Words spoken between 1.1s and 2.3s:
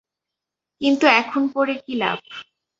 এখন পরে কি লাভ?